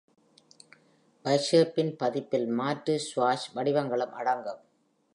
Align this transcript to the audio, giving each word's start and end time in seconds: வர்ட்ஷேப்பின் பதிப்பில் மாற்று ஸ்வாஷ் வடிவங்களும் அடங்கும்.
வர்ட்ஷேப்பின் 1.25 1.93
பதிப்பில் 1.99 2.47
மாற்று 2.47 2.95
ஸ்வாஷ் 3.05 3.47
வடிவங்களும் 3.55 4.15
அடங்கும். 4.21 4.61